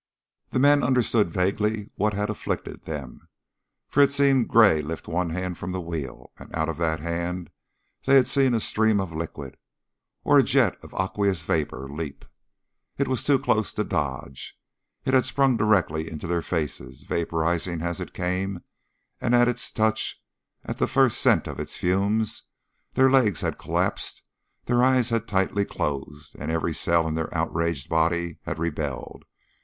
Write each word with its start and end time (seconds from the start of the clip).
The 0.49 0.57
men 0.57 0.81
understood 0.81 1.29
vaguely 1.29 1.91
what 1.93 2.15
had 2.15 2.31
afflicted 2.31 2.85
them, 2.85 3.29
for 3.87 3.99
they 3.99 4.05
had 4.05 4.11
seen 4.11 4.45
Gray 4.47 4.81
lift 4.81 5.07
one 5.07 5.29
hand 5.29 5.59
from 5.59 5.73
the 5.73 5.79
wheel, 5.79 6.31
and 6.39 6.49
out 6.55 6.69
of 6.69 6.79
that 6.79 7.01
hand 7.01 7.51
they 8.07 8.15
had 8.15 8.27
seen 8.27 8.55
a 8.55 8.59
stream 8.59 8.99
of 8.99 9.13
liquid, 9.13 9.57
or 10.23 10.39
a 10.39 10.43
jet 10.43 10.75
of 10.83 10.95
aqueous 10.99 11.43
vapor, 11.43 11.87
leap. 11.87 12.25
It 12.97 13.07
was 13.07 13.23
too 13.23 13.37
close 13.37 13.73
to 13.73 13.83
dodge. 13.83 14.57
It 15.05 15.13
had 15.13 15.23
sprung 15.23 15.55
directly 15.55 16.09
into 16.09 16.25
their 16.25 16.41
faces, 16.41 17.03
vaporizing 17.03 17.83
as 17.83 17.99
it 18.01 18.11
came, 18.11 18.63
and 19.21 19.35
at 19.35 19.47
its 19.47 19.71
touch, 19.71 20.19
at 20.65 20.79
the 20.79 20.87
first 20.87 21.19
scent 21.19 21.45
of 21.45 21.59
its 21.59 21.77
fumes, 21.77 22.45
their 22.95 23.11
legs 23.11 23.41
had 23.41 23.59
collapsed, 23.59 24.23
their 24.65 24.83
eyes 24.83 25.11
had 25.11 25.27
tightly 25.27 25.63
closed, 25.63 26.35
and 26.39 26.49
every 26.49 26.73
cell 26.73 27.07
in 27.07 27.13
their 27.13 27.31
outraged 27.37 27.87
bodies 27.87 28.37
had 28.47 28.57
rebelled. 28.57 29.25